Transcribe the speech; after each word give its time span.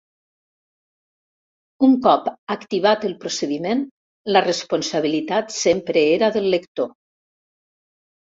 Un 1.87 1.91
cop 2.05 2.29
activat 2.53 3.05
el 3.11 3.13
procediment, 3.25 3.83
la 4.37 4.41
responsabilitat 4.47 5.53
sempre 5.57 6.03
era 6.17 6.31
del 6.39 6.49
lector. 6.57 6.89